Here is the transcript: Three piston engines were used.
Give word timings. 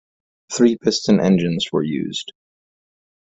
Three 0.51 0.79
piston 0.83 1.19
engines 1.19 1.67
were 1.71 1.83
used. 1.83 2.33